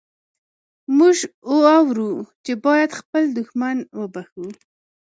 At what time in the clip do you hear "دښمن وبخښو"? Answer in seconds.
3.37-4.47